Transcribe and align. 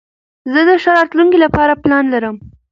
زه 0.51 0.59
د 0.67 0.71
ښه 0.83 0.91
راتلونکي 0.97 1.37
له 1.43 1.47
پاره 1.55 1.75
پلان 1.83 2.05
لرم. 2.13 2.35